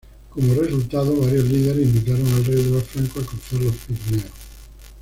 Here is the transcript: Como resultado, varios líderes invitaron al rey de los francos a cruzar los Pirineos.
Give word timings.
Como 0.31 0.55
resultado, 0.59 1.15
varios 1.15 1.43
líderes 1.45 1.85
invitaron 1.85 2.25
al 2.33 2.43
rey 2.45 2.55
de 2.55 2.71
los 2.71 2.83
francos 2.85 3.23
a 3.23 3.27
cruzar 3.27 3.61
los 3.61 3.75
Pirineos. 3.75 4.31